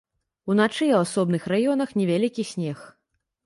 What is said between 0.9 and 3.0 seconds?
асобных раёнах невялікі снег.